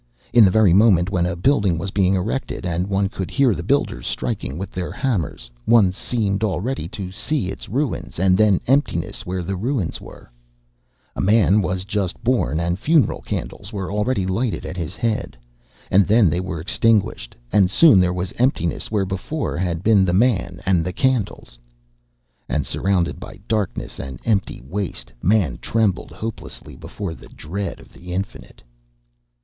In 0.33 0.43
the 0.45 0.49
very 0.49 0.73
moment 0.73 1.11
when 1.11 1.27
a 1.27 1.35
building 1.35 1.77
was 1.77 1.91
being 1.91 2.15
erected 2.15 2.65
and 2.65 2.87
one 2.87 3.07
could 3.07 3.29
hear 3.29 3.53
the 3.53 3.61
builders 3.61 4.07
striking 4.07 4.57
with 4.57 4.71
their 4.71 4.91
hammers, 4.91 5.51
one 5.65 5.91
seemed 5.91 6.43
already 6.43 6.87
to 6.87 7.11
see 7.11 7.49
its 7.51 7.69
ruins, 7.69 8.17
and 8.17 8.35
then 8.35 8.59
emptiness 8.65 9.27
where 9.27 9.43
the 9.43 9.55
ruins 9.55 9.99
were_. 9.99 10.25
_A 11.15 11.21
man 11.21 11.61
was 11.61 11.85
just 11.85 12.19
born, 12.23 12.59
and 12.59 12.79
funeral 12.79 13.21
candles 13.21 13.71
were 13.71 13.91
already 13.91 14.25
lighted 14.25 14.65
at 14.65 14.75
his 14.75 14.95
head, 14.95 15.37
and 15.91 16.07
then 16.07 16.31
were 16.43 16.59
extinguished; 16.59 17.35
and 17.51 17.69
soon 17.69 17.99
there 17.99 18.11
was 18.11 18.33
emptiness 18.39 18.89
where 18.89 19.05
before 19.05 19.55
had 19.55 19.83
been 19.83 20.03
the 20.03 20.13
man 20.13 20.61
and 20.65 20.83
the 20.83 20.93
candles._ 20.93 21.57
And 22.49 22.65
surrounded 22.65 23.19
by 23.19 23.39
Darkness 23.47 23.99
and 23.99 24.19
Empty 24.25 24.63
Waste, 24.65 25.13
Man 25.21 25.59
trembled 25.61 26.09
hopelessly 26.09 26.75
before 26.75 27.13
the 27.13 27.27
dread 27.29 27.79
of 27.79 27.93
the 27.93 28.11
Infinite. 28.13 28.63